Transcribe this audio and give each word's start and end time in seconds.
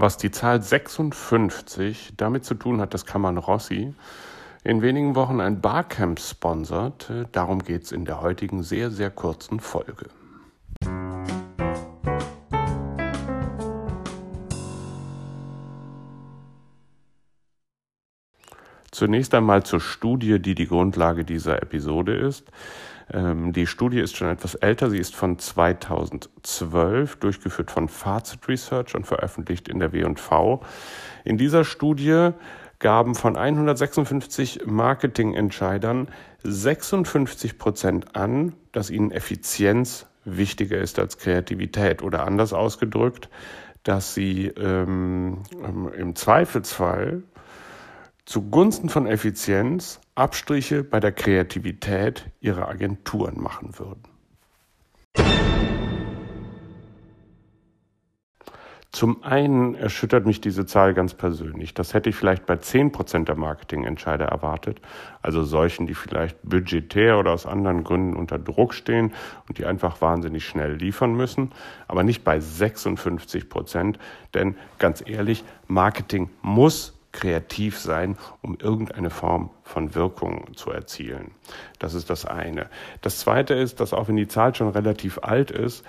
Was 0.00 0.16
die 0.16 0.30
Zahl 0.30 0.62
56 0.62 2.14
damit 2.16 2.46
zu 2.46 2.54
tun 2.54 2.80
hat, 2.80 2.94
dass 2.94 3.04
Kammern 3.04 3.36
Rossi 3.36 3.92
in 4.64 4.80
wenigen 4.80 5.14
Wochen 5.14 5.42
ein 5.42 5.60
Barcamp 5.60 6.18
sponsert, 6.20 7.12
darum 7.32 7.62
geht 7.62 7.82
es 7.82 7.92
in 7.92 8.06
der 8.06 8.22
heutigen 8.22 8.62
sehr, 8.62 8.90
sehr 8.90 9.10
kurzen 9.10 9.60
Folge. 9.60 10.08
Zunächst 18.90 19.34
einmal 19.34 19.62
zur 19.62 19.80
Studie, 19.80 20.40
die 20.40 20.54
die 20.54 20.66
Grundlage 20.66 21.24
dieser 21.24 21.62
Episode 21.62 22.14
ist. 22.16 22.50
Ähm, 23.12 23.52
die 23.52 23.66
Studie 23.66 24.00
ist 24.00 24.16
schon 24.16 24.28
etwas 24.28 24.54
älter. 24.56 24.90
Sie 24.90 24.98
ist 24.98 25.14
von 25.14 25.38
2012, 25.38 27.16
durchgeführt 27.16 27.70
von 27.70 27.88
Fazit 27.88 28.48
Research 28.48 28.94
und 28.94 29.06
veröffentlicht 29.06 29.68
in 29.68 29.78
der 29.78 29.92
W&V. 29.92 30.62
In 31.24 31.36
dieser 31.36 31.64
Studie 31.64 32.30
gaben 32.78 33.14
von 33.14 33.36
156 33.36 34.62
Marketingentscheidern 34.66 36.08
56 36.42 37.58
Prozent 37.58 38.16
an, 38.16 38.54
dass 38.72 38.90
ihnen 38.90 39.10
Effizienz 39.10 40.06
wichtiger 40.24 40.78
ist 40.78 40.98
als 40.98 41.18
Kreativität 41.18 42.02
oder 42.02 42.24
anders 42.26 42.52
ausgedrückt, 42.52 43.28
dass 43.82 44.14
sie 44.14 44.46
ähm, 44.46 45.42
im 45.96 46.14
Zweifelsfall 46.14 47.22
zugunsten 48.24 48.88
von 48.88 49.06
Effizienz 49.06 50.00
Abstriche 50.14 50.84
bei 50.84 51.00
der 51.00 51.12
Kreativität 51.12 52.30
ihrer 52.40 52.68
Agenturen 52.68 53.40
machen 53.40 53.78
würden. 53.78 54.02
Zum 58.92 59.22
einen 59.22 59.76
erschüttert 59.76 60.26
mich 60.26 60.40
diese 60.40 60.66
Zahl 60.66 60.94
ganz 60.94 61.14
persönlich. 61.14 61.74
Das 61.74 61.94
hätte 61.94 62.10
ich 62.10 62.16
vielleicht 62.16 62.44
bei 62.44 62.54
10% 62.54 63.24
der 63.24 63.36
Marketingentscheider 63.36 64.24
erwartet, 64.24 64.80
also 65.22 65.44
solchen, 65.44 65.86
die 65.86 65.94
vielleicht 65.94 66.36
budgetär 66.42 67.16
oder 67.18 67.30
aus 67.30 67.46
anderen 67.46 67.84
Gründen 67.84 68.16
unter 68.16 68.36
Druck 68.36 68.74
stehen 68.74 69.12
und 69.48 69.58
die 69.58 69.64
einfach 69.64 70.00
wahnsinnig 70.00 70.44
schnell 70.44 70.74
liefern 70.74 71.14
müssen, 71.14 71.52
aber 71.86 72.02
nicht 72.02 72.24
bei 72.24 72.38
56% 72.38 73.94
Denn 74.34 74.56
ganz 74.78 75.04
ehrlich, 75.06 75.44
Marketing 75.68 76.28
muss 76.42 76.99
kreativ 77.12 77.78
sein, 77.78 78.16
um 78.42 78.56
irgendeine 78.60 79.10
Form 79.10 79.50
von 79.62 79.94
Wirkung 79.94 80.54
zu 80.54 80.70
erzielen. 80.70 81.32
Das 81.78 81.94
ist 81.94 82.10
das 82.10 82.24
eine. 82.24 82.68
Das 83.00 83.18
zweite 83.18 83.54
ist, 83.54 83.80
dass 83.80 83.92
auch 83.92 84.08
wenn 84.08 84.16
die 84.16 84.28
Zahl 84.28 84.54
schon 84.54 84.68
relativ 84.68 85.18
alt 85.22 85.50
ist, 85.50 85.84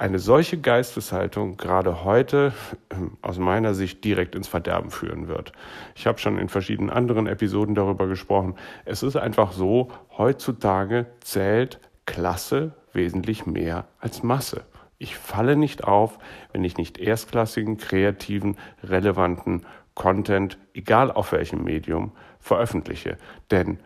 eine 0.00 0.20
solche 0.20 0.58
Geisteshaltung 0.58 1.56
gerade 1.56 2.04
heute 2.04 2.52
ähm, 2.90 3.18
aus 3.20 3.38
meiner 3.38 3.74
Sicht 3.74 4.04
direkt 4.04 4.36
ins 4.36 4.46
Verderben 4.46 4.90
führen 4.92 5.26
wird. 5.26 5.52
Ich 5.96 6.06
habe 6.06 6.18
schon 6.18 6.38
in 6.38 6.48
verschiedenen 6.48 6.90
anderen 6.90 7.26
Episoden 7.26 7.74
darüber 7.74 8.06
gesprochen. 8.06 8.54
Es 8.84 9.02
ist 9.02 9.16
einfach 9.16 9.50
so, 9.50 9.88
heutzutage 10.16 11.06
zählt 11.20 11.80
Klasse 12.06 12.74
wesentlich 12.92 13.44
mehr 13.44 13.88
als 13.98 14.22
Masse. 14.22 14.62
Ich 14.98 15.16
falle 15.16 15.56
nicht 15.56 15.84
auf, 15.84 16.18
wenn 16.52 16.64
ich 16.64 16.76
nicht 16.76 16.98
erstklassigen, 16.98 17.76
kreativen, 17.76 18.56
relevanten 18.82 19.66
Content, 19.98 20.58
egal 20.74 21.10
auf 21.10 21.32
welchem 21.32 21.64
Medium, 21.64 22.12
veröffentliche. 22.38 23.18
Denn, 23.50 23.80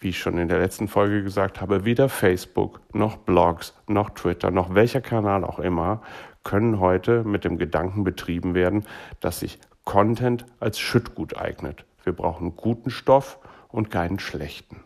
wie 0.00 0.08
ich 0.08 0.18
schon 0.18 0.36
in 0.36 0.48
der 0.48 0.58
letzten 0.58 0.88
Folge 0.88 1.22
gesagt 1.22 1.60
habe, 1.60 1.84
weder 1.84 2.08
Facebook 2.08 2.80
noch 2.92 3.16
Blogs 3.16 3.72
noch 3.86 4.10
Twitter 4.10 4.50
noch 4.50 4.74
welcher 4.74 5.00
Kanal 5.00 5.44
auch 5.44 5.60
immer 5.60 6.02
können 6.42 6.80
heute 6.80 7.22
mit 7.22 7.44
dem 7.44 7.58
Gedanken 7.58 8.02
betrieben 8.02 8.54
werden, 8.54 8.84
dass 9.20 9.38
sich 9.38 9.60
Content 9.84 10.44
als 10.58 10.80
Schüttgut 10.80 11.36
eignet. 11.36 11.84
Wir 12.02 12.12
brauchen 12.12 12.56
guten 12.56 12.90
Stoff 12.90 13.38
und 13.68 13.88
keinen 13.88 14.18
schlechten. 14.18 14.82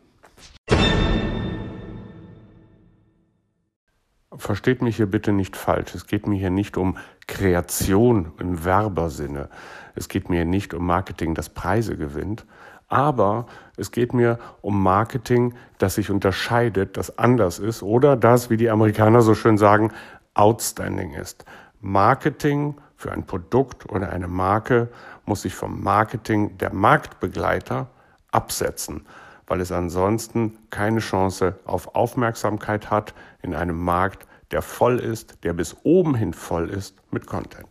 Versteht 4.39 4.83
mich 4.83 4.97
hier 4.97 5.07
bitte 5.07 5.33
nicht 5.33 5.57
falsch. 5.57 5.95
Es 5.95 6.07
geht 6.07 6.27
mir 6.27 6.37
hier 6.39 6.51
nicht 6.51 6.77
um 6.77 6.99
Kreation 7.27 8.33
im 8.39 8.65
Werbersinne. 8.65 9.49
Es 9.95 10.09
geht 10.09 10.29
mir 10.29 10.45
nicht 10.45 10.75
um 10.75 10.87
Marketing, 10.87 11.35
das 11.35 11.49
Preise 11.49 11.97
gewinnt. 11.97 12.45
Aber 12.89 13.47
es 13.77 13.91
geht 13.91 14.15
mir 14.15 14.39
um 14.61 14.83
Marketing, 14.83 15.55
das 15.79 15.97
sich 15.97 16.11
unterscheidet, 16.11 16.97
das 16.97 17.19
anders 17.19 17.59
ist 17.59 17.83
oder 17.83 18.17
das, 18.17 18.49
wie 18.49 18.57
die 18.57 18.71
Amerikaner 18.71 19.23
so 19.23 19.35
schön 19.35 19.59
sagen, 19.59 19.93
outstanding 20.35 21.15
ist. 21.15 21.45
Marketing 21.81 22.77
für 22.95 23.11
ein 23.13 23.27
Produkt 23.27 23.91
oder 23.91 24.11
eine 24.11 24.29
Marke 24.29 24.89
muss 25.25 25.43
sich 25.43 25.55
vom 25.55 25.83
Marketing 25.83 26.57
der 26.59 26.73
Marktbegleiter 26.73 27.89
absetzen 28.31 29.05
weil 29.47 29.61
es 29.61 29.73
ansonsten 29.73 30.57
keine 30.71 31.01
Chance 31.01 31.59
auf 31.65 31.95
Aufmerksamkeit 31.95 32.91
hat 32.91 33.13
in 33.43 33.55
einem 33.55 33.79
Markt, 33.79 34.27
der 34.51 34.63
voll 34.63 34.99
ist, 34.99 35.45
der 35.45 35.53
bis 35.53 35.77
oben 35.83 36.15
hin 36.15 36.33
voll 36.33 36.71
ist 36.71 36.97
mit 37.11 37.27
Content. 37.27 37.69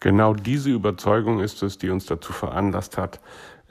Genau 0.00 0.34
diese 0.34 0.70
Überzeugung 0.70 1.38
ist 1.38 1.62
es, 1.62 1.78
die 1.78 1.88
uns 1.88 2.06
dazu 2.06 2.32
veranlasst 2.32 2.98
hat, 2.98 3.20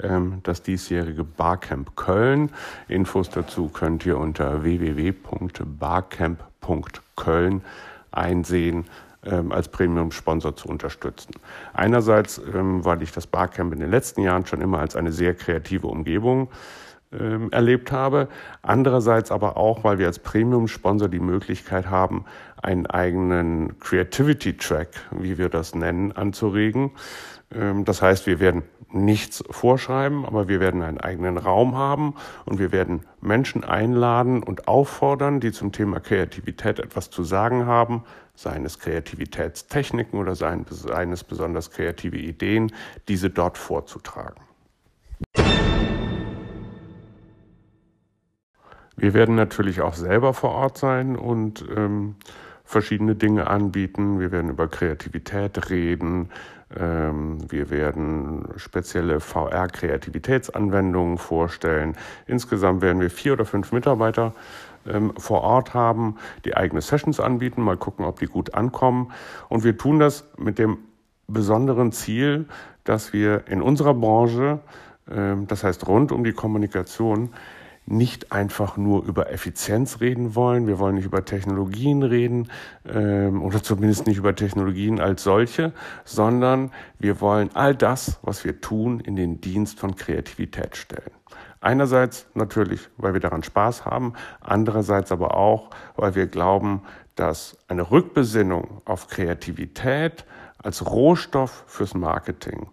ähm, 0.01 0.39
das 0.43 0.63
diesjährige 0.63 1.25
Barcamp 1.25 1.97
Köln. 1.97 2.51
Infos 2.87 3.29
dazu 3.29 3.67
könnt 3.67 4.05
ihr 4.05 4.17
unter 4.17 4.63
www.barcamp.köln 4.63 7.61
einsehen 8.11 8.85
als 9.51 9.67
Premium-Sponsor 9.69 10.55
zu 10.55 10.67
unterstützen. 10.67 11.33
Einerseits, 11.73 12.41
ähm, 12.53 12.83
weil 12.83 13.01
ich 13.01 13.11
das 13.11 13.27
Barcamp 13.27 13.73
in 13.73 13.79
den 13.79 13.91
letzten 13.91 14.21
Jahren 14.21 14.45
schon 14.45 14.61
immer 14.61 14.79
als 14.79 14.95
eine 14.95 15.11
sehr 15.11 15.35
kreative 15.35 15.87
Umgebung 15.87 16.49
ähm, 17.11 17.51
erlebt 17.51 17.91
habe. 17.91 18.29
Andererseits 18.61 19.31
aber 19.31 19.57
auch, 19.57 19.83
weil 19.83 19.99
wir 19.99 20.07
als 20.07 20.19
Premium-Sponsor 20.19 21.09
die 21.09 21.19
Möglichkeit 21.19 21.89
haben, 21.89 22.25
einen 22.61 22.85
eigenen 22.85 23.77
Creativity-Track, 23.79 24.89
wie 25.11 25.37
wir 25.37 25.49
das 25.49 25.75
nennen, 25.75 26.13
anzuregen. 26.13 26.91
Ähm, 27.53 27.85
das 27.85 28.01
heißt, 28.01 28.27
wir 28.27 28.39
werden 28.39 28.63
nichts 28.93 29.43
vorschreiben, 29.49 30.25
aber 30.25 30.47
wir 30.47 30.59
werden 30.59 30.81
einen 30.81 30.99
eigenen 30.99 31.37
Raum 31.37 31.75
haben 31.75 32.15
und 32.45 32.59
wir 32.59 32.71
werden 32.71 33.01
Menschen 33.21 33.63
einladen 33.63 34.43
und 34.43 34.67
auffordern, 34.67 35.39
die 35.39 35.51
zum 35.51 35.71
Thema 35.71 35.99
Kreativität 35.99 36.79
etwas 36.79 37.09
zu 37.09 37.23
sagen 37.23 37.65
haben, 37.65 38.03
seien 38.41 38.65
es 38.65 38.79
Kreativitätstechniken 38.79 40.19
oder 40.19 40.35
seien, 40.35 40.65
seien 40.69 41.11
es 41.11 41.23
besonders 41.23 41.71
kreative 41.71 42.17
Ideen, 42.17 42.71
diese 43.07 43.29
dort 43.29 43.57
vorzutragen. 43.57 44.41
Wir 48.97 49.13
werden 49.13 49.35
natürlich 49.35 49.81
auch 49.81 49.93
selber 49.93 50.33
vor 50.33 50.51
Ort 50.51 50.77
sein 50.77 51.15
und 51.15 51.65
ähm, 51.75 52.15
verschiedene 52.71 53.15
Dinge 53.15 53.47
anbieten. 53.47 54.19
Wir 54.19 54.31
werden 54.31 54.49
über 54.49 54.67
Kreativität 54.69 55.69
reden. 55.69 56.29
Ähm, 56.79 57.39
wir 57.51 57.69
werden 57.69 58.45
spezielle 58.55 59.19
VR-Kreativitätsanwendungen 59.19 61.17
vorstellen. 61.17 61.97
Insgesamt 62.27 62.81
werden 62.81 63.01
wir 63.01 63.09
vier 63.09 63.33
oder 63.33 63.43
fünf 63.43 63.73
Mitarbeiter 63.73 64.33
ähm, 64.87 65.11
vor 65.17 65.41
Ort 65.41 65.73
haben, 65.73 66.15
die 66.45 66.55
eigene 66.55 66.79
Sessions 66.81 67.19
anbieten, 67.19 67.61
mal 67.61 67.75
gucken, 67.75 68.05
ob 68.05 68.19
die 68.19 68.27
gut 68.27 68.53
ankommen. 68.53 69.11
Und 69.49 69.65
wir 69.65 69.77
tun 69.77 69.99
das 69.99 70.23
mit 70.37 70.57
dem 70.57 70.77
besonderen 71.27 71.91
Ziel, 71.91 72.45
dass 72.85 73.11
wir 73.11 73.47
in 73.47 73.61
unserer 73.61 73.93
Branche, 73.93 74.59
ähm, 75.11 75.45
das 75.47 75.65
heißt 75.65 75.87
rund 75.87 76.13
um 76.13 76.23
die 76.23 76.31
Kommunikation, 76.33 77.31
nicht 77.85 78.31
einfach 78.31 78.77
nur 78.77 79.03
über 79.05 79.31
Effizienz 79.31 79.99
reden 79.99 80.35
wollen. 80.35 80.67
Wir 80.67 80.79
wollen 80.79 80.95
nicht 80.95 81.05
über 81.05 81.25
Technologien 81.25 82.03
reden 82.03 82.49
ähm, 82.85 83.41
oder 83.41 83.61
zumindest 83.63 84.07
nicht 84.07 84.17
über 84.17 84.35
Technologien 84.35 84.99
als 84.99 85.23
solche, 85.23 85.73
sondern 86.05 86.71
wir 86.99 87.21
wollen 87.21 87.49
all 87.53 87.75
das, 87.75 88.19
was 88.21 88.45
wir 88.45 88.61
tun, 88.61 88.99
in 88.99 89.15
den 89.15 89.41
Dienst 89.41 89.79
von 89.79 89.95
Kreativität 89.95 90.77
stellen. 90.77 91.11
Einerseits 91.59 92.27
natürlich, 92.33 92.89
weil 92.97 93.13
wir 93.13 93.19
daran 93.19 93.43
Spaß 93.43 93.85
haben, 93.85 94.13
andererseits 94.39 95.11
aber 95.11 95.35
auch, 95.35 95.69
weil 95.95 96.15
wir 96.15 96.27
glauben, 96.27 96.81
dass 97.15 97.57
eine 97.67 97.91
Rückbesinnung 97.91 98.81
auf 98.85 99.07
Kreativität 99.07 100.25
als 100.57 100.85
Rohstoff 100.85 101.63
fürs 101.67 101.93
Marketing 101.93 102.67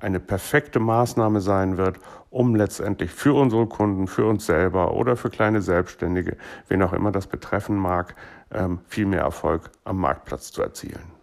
eine 0.00 0.20
perfekte 0.20 0.80
Maßnahme 0.80 1.40
sein 1.40 1.76
wird, 1.76 1.98
um 2.30 2.54
letztendlich 2.54 3.10
für 3.10 3.34
unsere 3.34 3.66
Kunden, 3.66 4.06
für 4.06 4.26
uns 4.26 4.46
selber 4.46 4.94
oder 4.94 5.16
für 5.16 5.30
kleine 5.30 5.62
Selbstständige, 5.62 6.36
wen 6.68 6.82
auch 6.82 6.92
immer 6.92 7.12
das 7.12 7.26
betreffen 7.26 7.76
mag, 7.76 8.14
ähm, 8.52 8.80
viel 8.86 9.06
mehr 9.06 9.22
Erfolg 9.22 9.70
am 9.84 9.98
Marktplatz 9.98 10.52
zu 10.52 10.62
erzielen. 10.62 11.19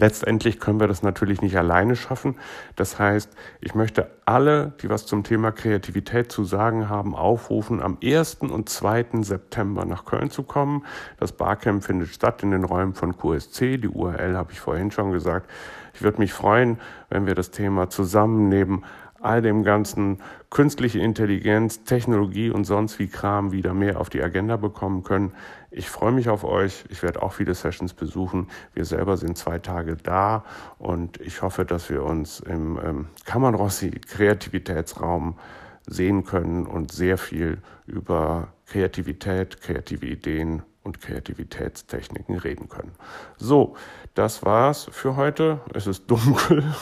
Letztendlich 0.00 0.58
können 0.58 0.80
wir 0.80 0.88
das 0.88 1.02
natürlich 1.02 1.42
nicht 1.42 1.58
alleine 1.58 1.94
schaffen. 1.94 2.36
Das 2.74 2.98
heißt, 2.98 3.30
ich 3.60 3.74
möchte 3.74 4.10
alle, 4.24 4.72
die 4.80 4.88
was 4.88 5.04
zum 5.04 5.24
Thema 5.24 5.52
Kreativität 5.52 6.32
zu 6.32 6.44
sagen 6.44 6.88
haben, 6.88 7.14
aufrufen, 7.14 7.82
am 7.82 7.98
1. 8.02 8.36
und 8.36 8.70
2. 8.70 9.20
September 9.20 9.84
nach 9.84 10.06
Köln 10.06 10.30
zu 10.30 10.42
kommen. 10.42 10.86
Das 11.18 11.32
Barcamp 11.32 11.84
findet 11.84 12.08
statt 12.08 12.42
in 12.42 12.50
den 12.50 12.64
Räumen 12.64 12.94
von 12.94 13.14
QSC. 13.14 13.76
Die 13.76 13.88
URL 13.88 14.38
habe 14.38 14.52
ich 14.52 14.60
vorhin 14.60 14.90
schon 14.90 15.12
gesagt. 15.12 15.50
Ich 15.92 16.00
würde 16.00 16.16
mich 16.16 16.32
freuen, 16.32 16.78
wenn 17.10 17.26
wir 17.26 17.34
das 17.34 17.50
Thema 17.50 17.90
zusammen 17.90 18.48
neben 18.48 18.84
all 19.20 19.42
dem 19.42 19.62
ganzen 19.62 20.18
künstliche 20.48 20.98
Intelligenz, 20.98 21.84
Technologie 21.84 22.50
und 22.50 22.64
sonst 22.64 22.98
wie 22.98 23.06
Kram 23.06 23.52
wieder 23.52 23.74
mehr 23.74 24.00
auf 24.00 24.08
die 24.08 24.22
Agenda 24.22 24.56
bekommen 24.56 25.02
können. 25.02 25.32
Ich 25.70 25.88
freue 25.88 26.12
mich 26.12 26.28
auf 26.28 26.42
euch. 26.42 26.84
Ich 26.88 27.02
werde 27.02 27.22
auch 27.22 27.34
viele 27.34 27.54
Sessions 27.54 27.94
besuchen. 27.94 28.48
Wir 28.74 28.84
selber 28.84 29.16
sind 29.16 29.36
zwei 29.36 29.58
Tage 29.58 29.96
da 29.96 30.44
und 30.78 31.20
ich 31.20 31.42
hoffe, 31.42 31.64
dass 31.64 31.90
wir 31.90 32.02
uns 32.02 32.40
im 32.40 32.78
ähm, 32.82 33.08
Kammernrossi 33.26 33.90
Kreativitätsraum 33.90 35.38
sehen 35.86 36.24
können 36.24 36.66
und 36.66 36.92
sehr 36.92 37.18
viel 37.18 37.58
über 37.86 38.48
Kreativität, 38.66 39.60
kreative 39.60 40.06
Ideen 40.06 40.62
und 40.82 41.00
Kreativitätstechniken 41.00 42.38
reden 42.38 42.68
können. 42.68 42.92
So, 43.36 43.76
das 44.14 44.44
war's 44.44 44.88
für 44.90 45.16
heute. 45.16 45.60
Es 45.74 45.86
ist 45.86 46.10
dunkel. 46.10 46.64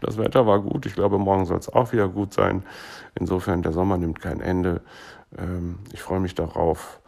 Das 0.00 0.16
Wetter 0.16 0.46
war 0.46 0.60
gut. 0.60 0.86
Ich 0.86 0.94
glaube, 0.94 1.18
morgen 1.18 1.44
soll 1.44 1.58
es 1.58 1.68
auch 1.68 1.92
wieder 1.92 2.08
gut 2.08 2.32
sein. 2.32 2.62
Insofern, 3.14 3.62
der 3.62 3.72
Sommer 3.72 3.98
nimmt 3.98 4.20
kein 4.20 4.40
Ende. 4.40 4.80
Ähm, 5.36 5.80
ich 5.92 6.02
freue 6.02 6.20
mich 6.20 6.34
darauf, 6.34 7.00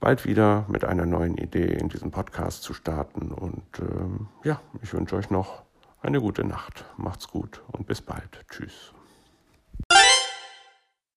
bald 0.00 0.24
wieder 0.24 0.64
mit 0.68 0.84
einer 0.84 1.06
neuen 1.06 1.36
Idee 1.36 1.66
in 1.66 1.88
diesem 1.88 2.10
Podcast 2.10 2.62
zu 2.62 2.74
starten. 2.74 3.32
Und 3.32 3.62
ähm, 3.80 4.28
ja, 4.44 4.60
ich 4.82 4.92
wünsche 4.92 5.16
euch 5.16 5.30
noch 5.30 5.62
eine 6.00 6.20
gute 6.20 6.44
Nacht. 6.44 6.84
Macht's 6.96 7.28
gut 7.28 7.62
und 7.68 7.86
bis 7.86 8.00
bald. 8.00 8.44
Tschüss. 8.48 8.92